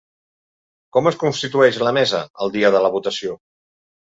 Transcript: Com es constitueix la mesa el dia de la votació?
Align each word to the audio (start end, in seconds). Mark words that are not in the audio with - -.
Com 0.97 1.09
es 1.11 1.17
constitueix 1.25 1.79
la 1.89 1.93
mesa 1.99 2.25
el 2.47 2.55
dia 2.59 2.73
de 2.77 2.83
la 2.87 2.93
votació? 2.97 3.37